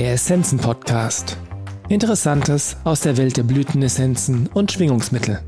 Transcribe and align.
Der 0.00 0.14
Essenzen 0.14 0.58
Podcast. 0.58 1.36
Interessantes 1.90 2.78
aus 2.84 3.02
der 3.02 3.18
Welt 3.18 3.36
der 3.36 3.42
Blütenessenzen 3.42 4.46
und 4.46 4.72
Schwingungsmittel. 4.72 5.44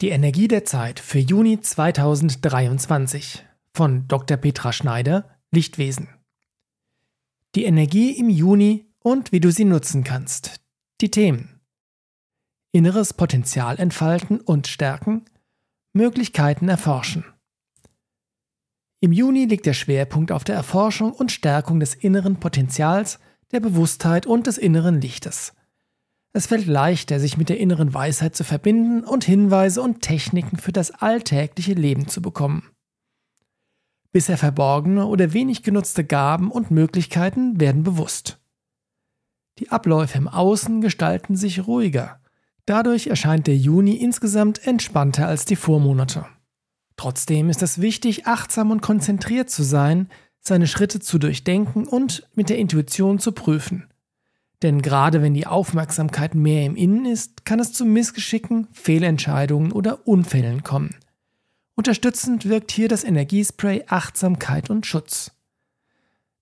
Die 0.00 0.08
Energie 0.08 0.48
der 0.48 0.64
Zeit 0.64 0.98
für 0.98 1.18
Juni 1.18 1.60
2023 1.60 3.44
von 3.74 4.08
Dr. 4.08 4.38
Petra 4.38 4.72
Schneider, 4.72 5.28
Lichtwesen. 5.50 6.08
Die 7.54 7.66
Energie 7.66 8.18
im 8.18 8.30
Juni 8.30 8.86
und 9.00 9.32
wie 9.32 9.40
du 9.40 9.52
sie 9.52 9.66
nutzen 9.66 10.04
kannst. 10.04 10.62
Die 11.02 11.10
Themen. 11.10 11.60
Inneres 12.72 13.12
Potenzial 13.12 13.78
entfalten 13.78 14.40
und 14.40 14.68
stärken. 14.68 15.26
Möglichkeiten 15.92 16.70
erforschen. 16.70 17.26
Im 19.06 19.12
Juni 19.12 19.44
liegt 19.44 19.66
der 19.66 19.72
Schwerpunkt 19.72 20.32
auf 20.32 20.42
der 20.42 20.56
Erforschung 20.56 21.12
und 21.12 21.30
Stärkung 21.30 21.78
des 21.78 21.94
inneren 21.94 22.40
Potenzials, 22.40 23.20
der 23.52 23.60
Bewusstheit 23.60 24.26
und 24.26 24.48
des 24.48 24.58
inneren 24.58 25.00
Lichtes. 25.00 25.54
Es 26.32 26.46
fällt 26.46 26.66
leichter, 26.66 27.20
sich 27.20 27.36
mit 27.36 27.48
der 27.48 27.60
inneren 27.60 27.94
Weisheit 27.94 28.34
zu 28.34 28.42
verbinden 28.42 29.04
und 29.04 29.22
Hinweise 29.22 29.80
und 29.80 30.00
Techniken 30.00 30.56
für 30.56 30.72
das 30.72 30.90
alltägliche 30.90 31.74
Leben 31.74 32.08
zu 32.08 32.20
bekommen. 32.20 32.68
Bisher 34.10 34.38
verborgene 34.38 35.06
oder 35.06 35.32
wenig 35.32 35.62
genutzte 35.62 36.02
Gaben 36.02 36.50
und 36.50 36.72
Möglichkeiten 36.72 37.60
werden 37.60 37.84
bewusst. 37.84 38.40
Die 39.60 39.70
Abläufe 39.70 40.18
im 40.18 40.26
Außen 40.26 40.80
gestalten 40.80 41.36
sich 41.36 41.68
ruhiger. 41.68 42.18
Dadurch 42.64 43.06
erscheint 43.06 43.46
der 43.46 43.56
Juni 43.56 43.92
insgesamt 43.92 44.66
entspannter 44.66 45.28
als 45.28 45.44
die 45.44 45.54
Vormonate. 45.54 46.26
Trotzdem 46.96 47.50
ist 47.50 47.62
es 47.62 47.80
wichtig, 47.80 48.26
achtsam 48.26 48.70
und 48.70 48.80
konzentriert 48.80 49.50
zu 49.50 49.62
sein, 49.62 50.08
seine 50.40 50.66
Schritte 50.66 51.00
zu 51.00 51.18
durchdenken 51.18 51.86
und 51.86 52.28
mit 52.34 52.48
der 52.48 52.58
Intuition 52.58 53.18
zu 53.18 53.32
prüfen. 53.32 53.86
Denn 54.62 54.80
gerade 54.80 55.20
wenn 55.20 55.34
die 55.34 55.46
Aufmerksamkeit 55.46 56.34
mehr 56.34 56.64
im 56.64 56.76
Innen 56.76 57.04
ist, 57.04 57.44
kann 57.44 57.60
es 57.60 57.72
zu 57.72 57.84
Missgeschicken, 57.84 58.68
Fehlentscheidungen 58.72 59.72
oder 59.72 60.06
Unfällen 60.06 60.62
kommen. 60.62 60.94
Unterstützend 61.74 62.48
wirkt 62.48 62.72
hier 62.72 62.88
das 62.88 63.04
Energiespray 63.04 63.84
Achtsamkeit 63.86 64.70
und 64.70 64.86
Schutz. 64.86 65.32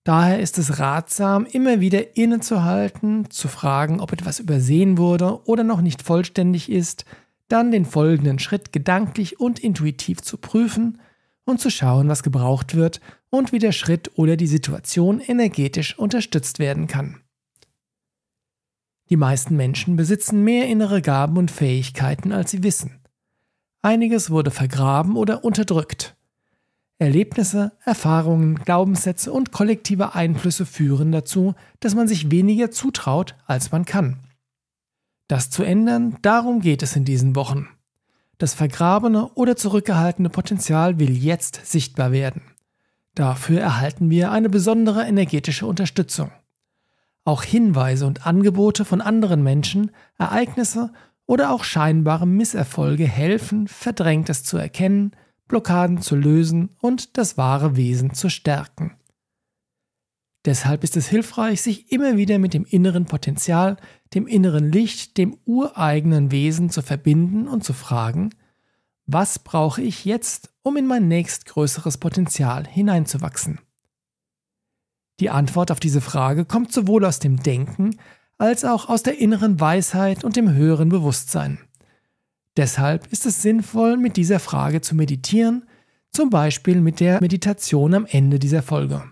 Daher 0.05 0.39
ist 0.39 0.57
es 0.59 0.79
ratsam, 0.79 1.45
immer 1.45 1.81
wieder 1.81 2.15
innezuhalten, 2.15 3.29
zu 3.31 3.47
fragen, 3.47 3.99
ob 3.99 4.13
etwas 4.13 4.39
übersehen 4.39 4.97
wurde 4.97 5.43
oder 5.45 5.63
noch 5.63 5.81
nicht 5.81 6.03
vollständig 6.03 6.71
ist, 6.71 7.05
dann 7.47 7.71
den 7.71 7.85
folgenden 7.85 8.39
Schritt 8.39 8.71
gedanklich 8.71 9.39
und 9.39 9.59
intuitiv 9.59 10.21
zu 10.21 10.37
prüfen 10.37 10.99
und 11.45 11.61
zu 11.61 11.69
schauen, 11.69 12.07
was 12.09 12.23
gebraucht 12.23 12.75
wird 12.75 13.01
und 13.29 13.51
wie 13.51 13.59
der 13.59 13.71
Schritt 13.71 14.11
oder 14.15 14.35
die 14.35 14.47
Situation 14.47 15.19
energetisch 15.19 15.97
unterstützt 15.97 16.59
werden 16.59 16.87
kann. 16.87 17.21
Die 19.09 19.17
meisten 19.17 19.55
Menschen 19.55 19.95
besitzen 19.95 20.43
mehr 20.43 20.67
innere 20.67 21.01
Gaben 21.01 21.37
und 21.37 21.51
Fähigkeiten, 21.51 22.31
als 22.31 22.49
sie 22.51 22.63
wissen. 22.63 22.99
Einiges 23.83 24.31
wurde 24.31 24.49
vergraben 24.49 25.15
oder 25.15 25.43
unterdrückt. 25.43 26.15
Erlebnisse, 26.97 27.73
Erfahrungen, 27.83 28.55
Glaubenssätze 28.55 29.31
und 29.31 29.51
kollektive 29.51 30.15
Einflüsse 30.15 30.65
führen 30.65 31.11
dazu, 31.11 31.53
dass 31.81 31.93
man 31.93 32.07
sich 32.07 32.31
weniger 32.31 32.71
zutraut, 32.71 33.35
als 33.45 33.71
man 33.71 33.85
kann. 33.85 34.17
Das 35.27 35.49
zu 35.49 35.63
ändern, 35.63 36.17
darum 36.21 36.61
geht 36.61 36.83
es 36.83 36.95
in 36.95 37.05
diesen 37.05 37.35
Wochen. 37.35 37.67
Das 38.37 38.53
vergrabene 38.53 39.29
oder 39.33 39.55
zurückgehaltene 39.55 40.29
Potenzial 40.29 40.99
will 40.99 41.15
jetzt 41.15 41.65
sichtbar 41.65 42.11
werden. 42.11 42.41
Dafür 43.15 43.61
erhalten 43.61 44.09
wir 44.09 44.31
eine 44.31 44.49
besondere 44.49 45.05
energetische 45.05 45.65
Unterstützung. 45.65 46.31
Auch 47.23 47.43
Hinweise 47.43 48.05
und 48.05 48.27
Angebote 48.27 48.85
von 48.85 49.01
anderen 49.01 49.41
Menschen, 49.41 49.91
Ereignisse 50.17 50.91
oder 51.25 51.51
auch 51.51 51.63
scheinbare 51.63 52.27
Misserfolge 52.27 53.07
helfen, 53.07 53.67
Verdrängtes 53.67 54.43
zu 54.43 54.57
erkennen, 54.57 55.11
Blockaden 55.47 56.01
zu 56.01 56.15
lösen 56.15 56.69
und 56.81 57.17
das 57.17 57.37
wahre 57.37 57.75
Wesen 57.77 58.13
zu 58.13 58.29
stärken. 58.29 58.97
Deshalb 60.45 60.83
ist 60.83 60.95
es 60.95 61.07
hilfreich, 61.07 61.61
sich 61.61 61.91
immer 61.91 62.17
wieder 62.17 62.37
mit 62.37 62.53
dem 62.53 62.65
inneren 62.65 63.05
Potenzial, 63.05 63.77
dem 64.13 64.27
inneren 64.27 64.71
Licht, 64.71 65.17
dem 65.17 65.37
ureigenen 65.45 66.31
Wesen 66.31 66.69
zu 66.69 66.83
verbinden 66.83 67.47
und 67.47 67.63
zu 67.63 67.73
fragen, 67.73 68.29
was 69.07 69.39
brauche 69.39 69.81
ich 69.81 70.05
jetzt, 70.05 70.53
um 70.61 70.77
in 70.77 70.87
mein 70.87 71.07
nächstgrößeres 71.07 71.97
Potenzial 71.97 72.67
hineinzuwachsen? 72.67 73.59
Die 75.19 75.29
Antwort 75.29 75.71
auf 75.71 75.79
diese 75.79 76.01
Frage 76.01 76.45
kommt 76.45 76.71
sowohl 76.71 77.05
aus 77.05 77.19
dem 77.19 77.41
Denken 77.41 77.97
als 78.37 78.65
auch 78.65 78.89
aus 78.89 79.01
der 79.01 79.19
inneren 79.19 79.59
Weisheit 79.59 80.23
und 80.23 80.35
dem 80.35 80.51
höheren 80.51 80.89
Bewusstsein. 80.89 81.59
Deshalb 82.57 83.07
ist 83.11 83.25
es 83.25 83.41
sinnvoll, 83.41 83.97
mit 83.97 84.17
dieser 84.17 84.39
Frage 84.39 84.81
zu 84.81 84.95
meditieren, 84.95 85.65
zum 86.11 86.29
Beispiel 86.29 86.81
mit 86.81 86.99
der 86.99 87.21
Meditation 87.21 87.93
am 87.93 88.05
Ende 88.05 88.39
dieser 88.39 88.61
Folge. 88.61 89.03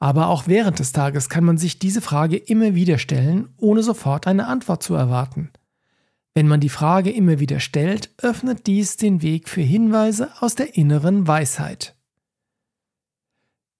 Aber 0.00 0.28
auch 0.28 0.46
während 0.46 0.78
des 0.78 0.92
Tages 0.92 1.28
kann 1.28 1.44
man 1.44 1.58
sich 1.58 1.78
diese 1.78 2.00
Frage 2.00 2.36
immer 2.36 2.74
wieder 2.74 2.98
stellen, 2.98 3.48
ohne 3.56 3.82
sofort 3.82 4.26
eine 4.26 4.46
Antwort 4.46 4.82
zu 4.82 4.94
erwarten. 4.94 5.50
Wenn 6.34 6.46
man 6.46 6.60
die 6.60 6.68
Frage 6.68 7.10
immer 7.10 7.40
wieder 7.40 7.58
stellt, 7.58 8.14
öffnet 8.18 8.68
dies 8.68 8.96
den 8.96 9.22
Weg 9.22 9.48
für 9.48 9.60
Hinweise 9.60 10.30
aus 10.38 10.54
der 10.54 10.76
inneren 10.76 11.26
Weisheit. 11.26 11.96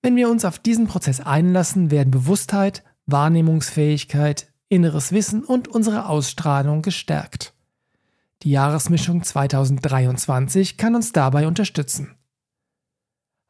Wenn 0.02 0.16
wir 0.16 0.28
uns 0.28 0.44
auf 0.44 0.58
diesen 0.58 0.88
Prozess 0.88 1.20
einlassen, 1.20 1.92
werden 1.92 2.10
Bewusstheit, 2.10 2.82
Wahrnehmungsfähigkeit, 3.06 4.52
inneres 4.68 5.12
Wissen 5.12 5.44
und 5.44 5.68
unsere 5.68 6.06
Ausstrahlung 6.08 6.82
gestärkt. 6.82 7.54
Die 8.42 8.50
Jahresmischung 8.50 9.22
2023 9.22 10.76
kann 10.76 10.94
uns 10.94 11.12
dabei 11.12 11.46
unterstützen. 11.46 12.17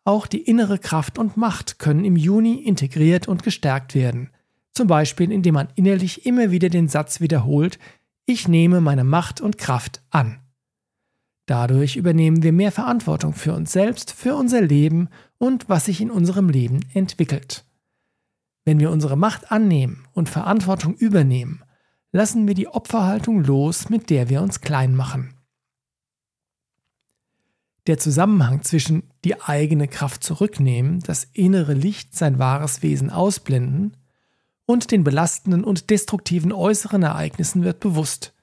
Auch 0.09 0.27
die 0.27 0.41
innere 0.41 0.79
Kraft 0.79 1.19
und 1.19 1.37
Macht 1.37 1.79
können 1.79 2.03
im 2.07 2.17
Juni 2.17 2.55
integriert 2.55 3.29
und 3.29 3.43
gestärkt 3.43 3.95
werden. 3.95 4.31
Zum 4.73 4.87
Beispiel, 4.87 5.31
indem 5.31 5.53
man 5.53 5.69
innerlich 5.75 6.25
immer 6.25 6.51
wieder 6.51 6.71
den 6.71 6.89
Satz 6.89 7.21
wiederholt, 7.21 7.79
ich 8.25 8.49
nehme 8.49 8.81
meine 8.81 9.05
Macht 9.05 9.43
und 9.43 9.59
Kraft 9.59 10.01
an. 10.09 10.41
Dadurch 11.45 11.97
übernehmen 11.97 12.43
wir 12.43 12.55
mehr 12.55 12.73
Verantwortung 12.73 13.35
für 13.35 13.53
uns 13.53 13.71
selbst, 13.71 14.11
für 14.11 14.35
unser 14.35 14.63
Leben 14.63 15.11
und 15.37 15.69
was 15.69 15.85
sich 15.85 16.01
in 16.01 16.11
unserem 16.11 16.49
Leben 16.49 16.81
entwickelt. 16.95 17.67
Wenn 18.65 18.81
wir 18.81 18.91
unsere 18.91 19.19
Macht 19.19 19.53
annehmen 19.53 20.07
und 20.15 20.31
Verantwortung 20.31 20.95
übernehmen, 20.95 21.63
lassen 22.13 22.47
wir 22.47 22.55
die 22.55 22.69
Opferhaltung 22.69 23.45
los, 23.45 23.91
mit 23.91 24.09
der 24.09 24.31
wir 24.31 24.41
uns 24.41 24.63
klein 24.63 24.97
machen. 24.97 25.38
Der 27.89 27.99
Zusammenhang 27.99 28.63
zwischen 28.63 29.03
die 29.25 29.41
eigene 29.41 29.89
Kraft 29.89 30.23
zurücknehmen, 30.23 31.01
das 31.01 31.27
innere 31.33 31.73
Licht 31.73 32.15
sein 32.15 32.39
wahres 32.39 32.83
Wesen 32.83 33.09
ausblenden 33.09 33.97
und 34.67 34.91
den 34.91 35.05
belastenden 35.05 35.65
und 35.65 35.89
destruktiven 35.89 36.53
äußeren 36.53 37.03
Ereignissen 37.03 37.65
wird 37.65 37.81
bewusst. 37.81 38.35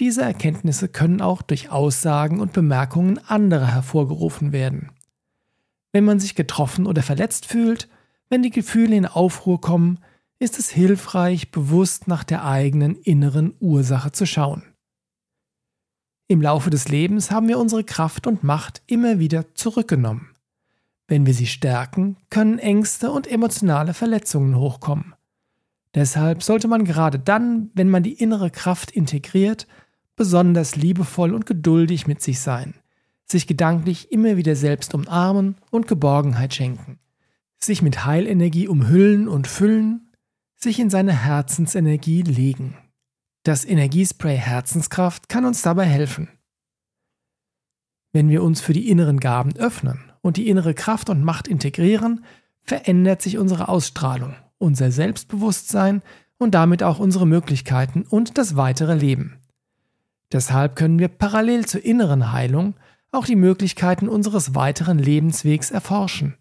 Diese 0.00 0.20
Erkenntnisse 0.20 0.88
können 0.88 1.22
auch 1.22 1.40
durch 1.40 1.70
Aussagen 1.70 2.40
und 2.40 2.52
Bemerkungen 2.52 3.18
anderer 3.26 3.68
hervorgerufen 3.68 4.52
werden. 4.52 4.90
Wenn 5.90 6.04
man 6.04 6.20
sich 6.20 6.34
getroffen 6.34 6.86
oder 6.86 7.02
verletzt 7.02 7.46
fühlt, 7.46 7.88
wenn 8.28 8.42
die 8.42 8.50
Gefühle 8.50 8.94
in 8.94 9.06
Aufruhr 9.06 9.62
kommen, 9.62 10.00
ist 10.38 10.58
es 10.58 10.68
hilfreich, 10.68 11.50
bewusst 11.50 12.06
nach 12.06 12.22
der 12.22 12.44
eigenen 12.44 12.96
inneren 12.96 13.54
Ursache 13.60 14.12
zu 14.12 14.26
schauen. 14.26 14.62
Im 16.30 16.42
Laufe 16.42 16.68
des 16.68 16.88
Lebens 16.88 17.30
haben 17.30 17.48
wir 17.48 17.58
unsere 17.58 17.84
Kraft 17.84 18.26
und 18.26 18.44
Macht 18.44 18.82
immer 18.86 19.18
wieder 19.18 19.54
zurückgenommen. 19.54 20.28
Wenn 21.06 21.24
wir 21.24 21.32
sie 21.32 21.46
stärken, 21.46 22.18
können 22.28 22.58
Ängste 22.58 23.10
und 23.10 23.26
emotionale 23.26 23.94
Verletzungen 23.94 24.54
hochkommen. 24.54 25.14
Deshalb 25.94 26.42
sollte 26.42 26.68
man 26.68 26.84
gerade 26.84 27.18
dann, 27.18 27.70
wenn 27.72 27.88
man 27.88 28.02
die 28.02 28.12
innere 28.12 28.50
Kraft 28.50 28.90
integriert, 28.90 29.66
besonders 30.16 30.76
liebevoll 30.76 31.32
und 31.32 31.46
geduldig 31.46 32.06
mit 32.06 32.20
sich 32.20 32.40
sein, 32.40 32.74
sich 33.24 33.46
gedanklich 33.46 34.12
immer 34.12 34.36
wieder 34.36 34.54
selbst 34.54 34.92
umarmen 34.92 35.56
und 35.70 35.88
Geborgenheit 35.88 36.52
schenken, 36.52 36.98
sich 37.58 37.80
mit 37.80 38.04
Heilenergie 38.04 38.68
umhüllen 38.68 39.28
und 39.28 39.46
füllen, 39.46 40.10
sich 40.56 40.78
in 40.78 40.90
seine 40.90 41.12
Herzensenergie 41.14 42.20
legen. 42.20 42.76
Das 43.48 43.64
Energiespray 43.64 44.36
Herzenskraft 44.36 45.30
kann 45.30 45.46
uns 45.46 45.62
dabei 45.62 45.86
helfen. 45.86 46.28
Wenn 48.12 48.28
wir 48.28 48.42
uns 48.42 48.60
für 48.60 48.74
die 48.74 48.90
inneren 48.90 49.20
Gaben 49.20 49.56
öffnen 49.56 50.12
und 50.20 50.36
die 50.36 50.50
innere 50.50 50.74
Kraft 50.74 51.08
und 51.08 51.24
Macht 51.24 51.48
integrieren, 51.48 52.26
verändert 52.60 53.22
sich 53.22 53.38
unsere 53.38 53.68
Ausstrahlung, 53.68 54.34
unser 54.58 54.90
Selbstbewusstsein 54.90 56.02
und 56.36 56.54
damit 56.54 56.82
auch 56.82 56.98
unsere 56.98 57.26
Möglichkeiten 57.26 58.02
und 58.02 58.36
das 58.36 58.56
weitere 58.56 58.92
Leben. 58.92 59.38
Deshalb 60.30 60.76
können 60.76 60.98
wir 60.98 61.08
parallel 61.08 61.64
zur 61.64 61.82
inneren 61.82 62.32
Heilung 62.32 62.74
auch 63.12 63.24
die 63.24 63.34
Möglichkeiten 63.34 64.10
unseres 64.10 64.54
weiteren 64.54 64.98
Lebenswegs 64.98 65.70
erforschen. 65.70 66.36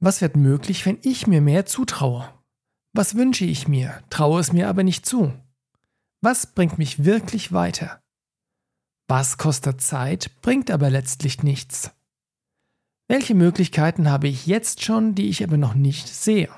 Was 0.00 0.20
wird 0.22 0.34
möglich, 0.34 0.84
wenn 0.86 0.98
ich 1.02 1.28
mir 1.28 1.40
mehr 1.40 1.66
zutraue? 1.66 2.28
Was 2.92 3.14
wünsche 3.14 3.44
ich 3.44 3.68
mir, 3.68 4.02
traue 4.10 4.40
es 4.40 4.52
mir 4.52 4.68
aber 4.68 4.82
nicht 4.82 5.06
zu? 5.06 5.32
Was 6.22 6.46
bringt 6.46 6.78
mich 6.78 7.04
wirklich 7.04 7.52
weiter? 7.52 8.02
Was 9.08 9.38
kostet 9.38 9.80
Zeit, 9.80 10.30
bringt 10.42 10.70
aber 10.70 10.90
letztlich 10.90 11.42
nichts? 11.42 11.90
Welche 13.08 13.34
Möglichkeiten 13.34 14.10
habe 14.10 14.26
ich 14.26 14.46
jetzt 14.46 14.82
schon, 14.82 15.14
die 15.14 15.28
ich 15.28 15.44
aber 15.44 15.56
noch 15.56 15.74
nicht 15.74 16.08
sehe? 16.08 16.48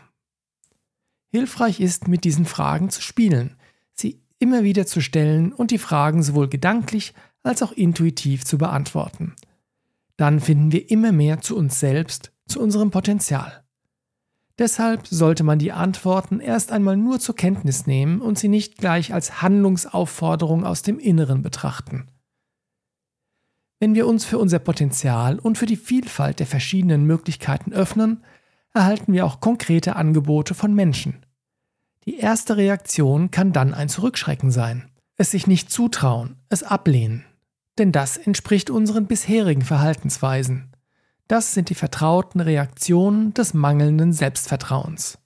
Hilfreich 1.30 1.80
ist, 1.80 2.08
mit 2.08 2.24
diesen 2.24 2.46
Fragen 2.46 2.88
zu 2.88 3.02
spielen, 3.02 3.56
sie 3.92 4.22
immer 4.38 4.62
wieder 4.62 4.86
zu 4.86 5.02
stellen 5.02 5.52
und 5.52 5.70
die 5.70 5.78
Fragen 5.78 6.22
sowohl 6.22 6.48
gedanklich 6.48 7.12
als 7.42 7.62
auch 7.62 7.72
intuitiv 7.72 8.44
zu 8.44 8.56
beantworten. 8.56 9.34
Dann 10.16 10.40
finden 10.40 10.72
wir 10.72 10.90
immer 10.90 11.12
mehr 11.12 11.40
zu 11.40 11.56
uns 11.56 11.78
selbst, 11.78 12.32
zu 12.46 12.60
unserem 12.60 12.90
Potenzial. 12.90 13.64
Deshalb 14.58 15.06
sollte 15.06 15.44
man 15.44 15.60
die 15.60 15.70
Antworten 15.70 16.40
erst 16.40 16.72
einmal 16.72 16.96
nur 16.96 17.20
zur 17.20 17.36
Kenntnis 17.36 17.86
nehmen 17.86 18.20
und 18.20 18.38
sie 18.38 18.48
nicht 18.48 18.76
gleich 18.76 19.14
als 19.14 19.40
Handlungsaufforderung 19.40 20.64
aus 20.64 20.82
dem 20.82 20.98
Inneren 20.98 21.42
betrachten. 21.42 22.08
Wenn 23.78 23.94
wir 23.94 24.08
uns 24.08 24.24
für 24.24 24.38
unser 24.38 24.58
Potenzial 24.58 25.38
und 25.38 25.56
für 25.56 25.66
die 25.66 25.76
Vielfalt 25.76 26.40
der 26.40 26.48
verschiedenen 26.48 27.04
Möglichkeiten 27.04 27.72
öffnen, 27.72 28.24
erhalten 28.74 29.12
wir 29.12 29.24
auch 29.24 29.38
konkrete 29.38 29.94
Angebote 29.94 30.54
von 30.54 30.74
Menschen. 30.74 31.24
Die 32.04 32.16
erste 32.16 32.56
Reaktion 32.56 33.30
kann 33.30 33.52
dann 33.52 33.74
ein 33.74 33.88
Zurückschrecken 33.88 34.50
sein, 34.50 34.90
es 35.16 35.30
sich 35.30 35.46
nicht 35.46 35.70
zutrauen, 35.70 36.36
es 36.48 36.64
ablehnen, 36.64 37.24
denn 37.78 37.92
das 37.92 38.16
entspricht 38.16 38.70
unseren 38.70 39.06
bisherigen 39.06 39.62
Verhaltensweisen. 39.62 40.72
Das 41.28 41.52
sind 41.52 41.68
die 41.68 41.74
vertrauten 41.74 42.40
Reaktionen 42.40 43.34
des 43.34 43.52
mangelnden 43.52 44.14
Selbstvertrauens. 44.14 45.18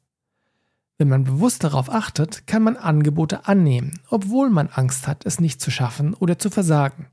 Wenn 0.99 1.09
man 1.09 1.25
bewusst 1.25 1.65
darauf 1.65 1.91
achtet, 1.91 2.47
kann 2.47 2.63
man 2.63 2.77
Angebote 2.77 3.47
annehmen, 3.47 4.01
obwohl 4.11 4.51
man 4.51 4.69
Angst 4.69 5.07
hat, 5.07 5.25
es 5.25 5.41
nicht 5.41 5.61
zu 5.61 5.71
schaffen 5.71 6.15
oder 6.15 6.39
zu 6.39 6.51
versagen. 6.51 7.07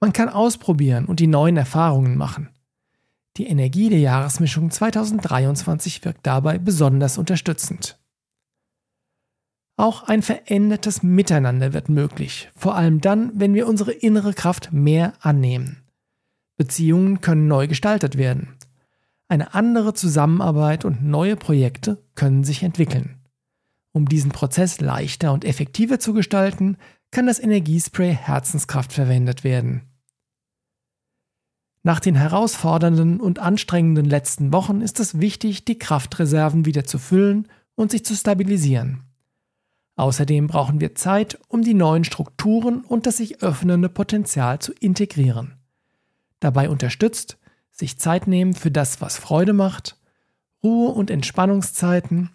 Man 0.00 0.12
kann 0.12 0.30
ausprobieren 0.30 1.04
und 1.04 1.20
die 1.20 1.26
neuen 1.26 1.56
Erfahrungen 1.56 2.16
machen. 2.16 2.48
Die 3.36 3.46
Energie 3.46 3.88
der 3.88 4.00
Jahresmischung 4.00 4.70
2023 4.70 6.04
wirkt 6.04 6.26
dabei 6.26 6.58
besonders 6.58 7.18
unterstützend. 7.18 7.98
Auch 9.76 10.02
ein 10.02 10.22
verändertes 10.22 11.02
Miteinander 11.02 11.72
wird 11.72 11.88
möglich, 11.88 12.50
vor 12.54 12.74
allem 12.74 13.00
dann, 13.00 13.32
wenn 13.34 13.54
wir 13.54 13.66
unsere 13.66 13.92
innere 13.92 14.34
Kraft 14.34 14.72
mehr 14.72 15.14
annehmen. 15.20 15.81
Beziehungen 16.62 17.20
können 17.20 17.48
neu 17.48 17.66
gestaltet 17.66 18.16
werden. 18.16 18.56
Eine 19.26 19.52
andere 19.52 19.94
Zusammenarbeit 19.94 20.84
und 20.84 21.02
neue 21.02 21.34
Projekte 21.34 22.00
können 22.14 22.44
sich 22.44 22.62
entwickeln. 22.62 23.18
Um 23.90 24.08
diesen 24.08 24.30
Prozess 24.30 24.80
leichter 24.80 25.32
und 25.32 25.44
effektiver 25.44 25.98
zu 25.98 26.12
gestalten, 26.12 26.76
kann 27.10 27.26
das 27.26 27.40
Energiespray 27.40 28.14
Herzenskraft 28.14 28.92
verwendet 28.92 29.42
werden. 29.42 29.82
Nach 31.82 31.98
den 31.98 32.14
herausfordernden 32.14 33.18
und 33.18 33.40
anstrengenden 33.40 34.06
letzten 34.06 34.52
Wochen 34.52 34.82
ist 34.82 35.00
es 35.00 35.18
wichtig, 35.18 35.64
die 35.64 35.80
Kraftreserven 35.80 36.64
wieder 36.64 36.84
zu 36.84 36.98
füllen 36.98 37.48
und 37.74 37.90
sich 37.90 38.04
zu 38.04 38.14
stabilisieren. 38.14 39.02
Außerdem 39.96 40.46
brauchen 40.46 40.80
wir 40.80 40.94
Zeit, 40.94 41.40
um 41.48 41.62
die 41.62 41.74
neuen 41.74 42.04
Strukturen 42.04 42.82
und 42.82 43.06
das 43.06 43.16
sich 43.16 43.42
öffnende 43.42 43.88
Potenzial 43.88 44.60
zu 44.60 44.72
integrieren. 44.74 45.56
Dabei 46.42 46.68
unterstützt, 46.68 47.38
sich 47.70 48.00
Zeit 48.00 48.26
nehmen 48.26 48.54
für 48.54 48.72
das, 48.72 49.00
was 49.00 49.16
Freude 49.16 49.52
macht, 49.52 49.96
Ruhe- 50.60 50.90
und 50.90 51.08
Entspannungszeiten, 51.08 52.30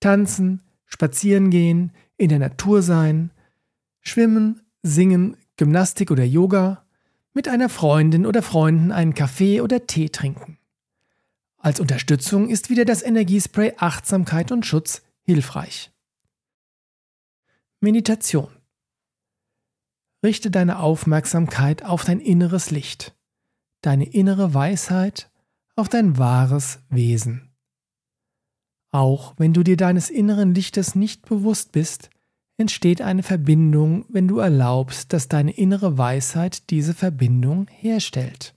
tanzen, 0.00 0.62
spazieren 0.86 1.50
gehen, 1.50 1.92
in 2.16 2.30
der 2.30 2.38
Natur 2.38 2.80
sein, 2.80 3.32
schwimmen, 4.00 4.62
singen, 4.82 5.36
Gymnastik 5.58 6.10
oder 6.10 6.24
Yoga, 6.24 6.86
mit 7.34 7.46
einer 7.46 7.68
Freundin 7.68 8.24
oder 8.24 8.42
Freunden 8.42 8.92
einen 8.92 9.12
Kaffee 9.12 9.60
oder 9.60 9.86
Tee 9.86 10.08
trinken. 10.08 10.56
Als 11.58 11.80
Unterstützung 11.80 12.48
ist 12.48 12.70
wieder 12.70 12.86
das 12.86 13.02
Energiespray 13.02 13.74
Achtsamkeit 13.76 14.52
und 14.52 14.64
Schutz 14.64 15.02
hilfreich. 15.20 15.92
Meditation. 17.80 18.48
Richte 20.22 20.50
deine 20.50 20.78
Aufmerksamkeit 20.78 21.84
auf 21.84 22.06
dein 22.06 22.20
inneres 22.20 22.70
Licht 22.70 23.13
deine 23.86 24.06
innere 24.06 24.54
Weisheit 24.54 25.30
auf 25.76 25.88
dein 25.88 26.18
wahres 26.18 26.80
Wesen. 26.88 27.54
Auch 28.92 29.34
wenn 29.38 29.52
du 29.52 29.62
dir 29.62 29.76
deines 29.76 30.08
inneren 30.08 30.54
Lichtes 30.54 30.94
nicht 30.94 31.26
bewusst 31.26 31.72
bist, 31.72 32.10
entsteht 32.56 33.02
eine 33.02 33.22
Verbindung, 33.22 34.06
wenn 34.08 34.28
du 34.28 34.38
erlaubst, 34.38 35.12
dass 35.12 35.28
deine 35.28 35.50
innere 35.50 35.98
Weisheit 35.98 36.70
diese 36.70 36.94
Verbindung 36.94 37.66
herstellt. 37.68 38.54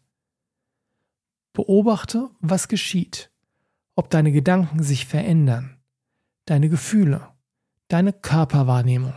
Beobachte, 1.53 2.29
was 2.39 2.67
geschieht, 2.67 3.31
ob 3.95 4.11
deine 4.11 4.31
Gedanken 4.31 4.83
sich 4.83 5.07
verändern, 5.07 5.81
deine 6.45 6.69
Gefühle, 6.69 7.29
deine 7.87 8.13
Körperwahrnehmung. 8.13 9.13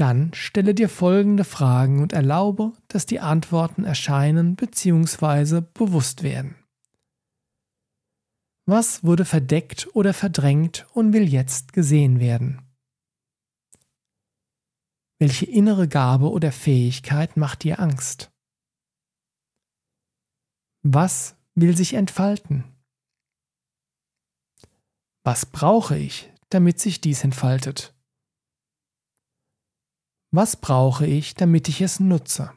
Dann 0.00 0.32
stelle 0.32 0.74
dir 0.74 0.88
folgende 0.88 1.44
Fragen 1.44 2.00
und 2.00 2.14
erlaube, 2.14 2.72
dass 2.88 3.04
die 3.04 3.20
Antworten 3.20 3.84
erscheinen 3.84 4.56
bzw. 4.56 5.60
bewusst 5.60 6.22
werden. 6.22 6.54
Was 8.66 9.04
wurde 9.04 9.26
verdeckt 9.26 9.94
oder 9.94 10.14
verdrängt 10.14 10.86
und 10.94 11.12
will 11.12 11.28
jetzt 11.28 11.74
gesehen 11.74 12.18
werden? 12.18 12.62
Welche 15.18 15.44
innere 15.44 15.86
Gabe 15.86 16.30
oder 16.30 16.50
Fähigkeit 16.50 17.36
macht 17.36 17.62
dir 17.62 17.78
Angst? 17.78 18.32
Was 20.82 21.36
will 21.54 21.76
sich 21.76 21.92
entfalten? 21.92 22.64
Was 25.24 25.44
brauche 25.44 25.98
ich, 25.98 26.32
damit 26.48 26.80
sich 26.80 27.02
dies 27.02 27.22
entfaltet? 27.22 27.94
Was 30.32 30.56
brauche 30.56 31.06
ich, 31.06 31.34
damit 31.34 31.68
ich 31.68 31.80
es 31.80 31.98
nutze? 31.98 32.52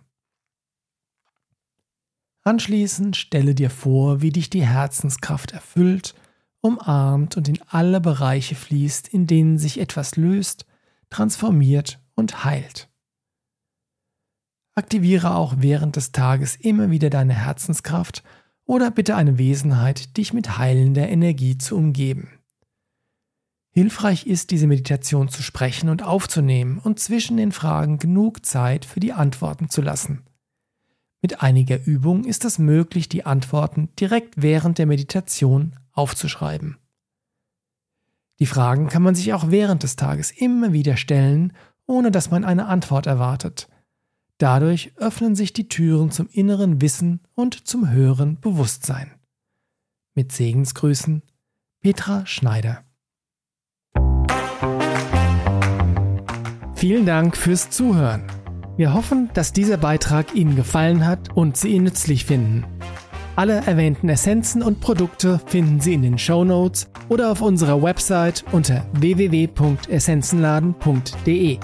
Anschließend 2.43 3.15
stelle 3.15 3.55
dir 3.55 3.69
vor, 3.69 4.21
wie 4.21 4.31
dich 4.31 4.49
die 4.49 4.65
Herzenskraft 4.65 5.53
erfüllt, 5.53 6.13
umarmt 6.61 7.35
und 7.35 7.47
in 7.47 7.59
alle 7.67 7.99
Bereiche 7.99 8.55
fließt, 8.55 9.07
in 9.07 9.27
denen 9.27 9.57
sich 9.57 9.79
etwas 9.79 10.17
löst, 10.17 10.65
transformiert 11.09 11.99
und 12.15 12.43
heilt. 12.43 12.89
Aktiviere 14.75 15.35
auch 15.35 15.55
während 15.57 15.95
des 15.95 16.11
Tages 16.11 16.55
immer 16.55 16.91
wieder 16.91 17.09
deine 17.09 17.33
Herzenskraft 17.33 18.23
oder 18.65 18.91
bitte 18.91 19.15
eine 19.15 19.37
Wesenheit, 19.37 20.17
dich 20.17 20.33
mit 20.33 20.57
heilender 20.57 21.07
Energie 21.09 21.57
zu 21.57 21.75
umgeben. 21.75 22.29
Hilfreich 23.75 24.27
ist, 24.27 24.51
diese 24.51 24.67
Meditation 24.67 25.29
zu 25.29 25.41
sprechen 25.41 25.89
und 25.89 26.03
aufzunehmen 26.03 26.77
und 26.77 26.99
zwischen 26.99 27.37
den 27.37 27.51
Fragen 27.51 27.97
genug 27.97 28.45
Zeit 28.45 28.85
für 28.85 28.99
die 28.99 29.13
Antworten 29.13 29.67
zu 29.67 29.81
lassen. 29.81 30.21
Mit 31.23 31.41
einiger 31.41 31.83
Übung 31.83 32.23
ist 32.23 32.45
es 32.45 32.59
möglich, 32.59 33.09
die 33.09 33.25
Antworten 33.25 33.89
direkt 33.99 34.35
während 34.39 34.77
der 34.77 34.85
Meditation 34.85 35.73
aufzuschreiben. 35.91 36.77
Die 38.39 38.45
Fragen 38.45 38.89
kann 38.89 39.01
man 39.01 39.15
sich 39.15 39.33
auch 39.33 39.49
während 39.49 39.81
des 39.81 39.95
Tages 39.95 40.29
immer 40.29 40.71
wieder 40.71 40.95
stellen, 40.95 41.53
ohne 41.87 42.11
dass 42.11 42.29
man 42.29 42.45
eine 42.45 42.67
Antwort 42.67 43.07
erwartet. 43.07 43.69
Dadurch 44.37 44.91
öffnen 44.97 45.35
sich 45.35 45.51
die 45.51 45.67
Türen 45.67 46.11
zum 46.11 46.27
inneren 46.31 46.79
Wissen 46.79 47.21
und 47.33 47.67
zum 47.67 47.89
höheren 47.89 48.39
Bewusstsein. 48.39 49.11
Mit 50.13 50.31
Segensgrüßen, 50.31 51.23
Petra 51.79 52.25
Schneider. 52.27 52.83
Vielen 56.83 57.05
Dank 57.05 57.37
fürs 57.37 57.69
Zuhören. 57.69 58.23
Wir 58.75 58.93
hoffen, 58.93 59.29
dass 59.33 59.53
dieser 59.53 59.77
Beitrag 59.77 60.35
Ihnen 60.35 60.57
gefallen 60.57 61.07
hat 61.07 61.33
und 61.33 61.55
Sie 61.55 61.69
ihn 61.69 61.83
nützlich 61.83 62.25
finden. 62.25 62.65
Alle 63.37 63.65
erwähnten 63.65 64.09
Essenzen 64.09 64.61
und 64.61 64.81
Produkte 64.81 65.39
finden 65.45 65.79
Sie 65.79 65.93
in 65.93 66.01
den 66.01 66.17
Show 66.17 66.43
Notes 66.43 66.89
oder 67.07 67.31
auf 67.31 67.41
unserer 67.41 67.81
Website 67.81 68.43
unter 68.51 68.85
www.essenzenladen.de. 68.99 71.59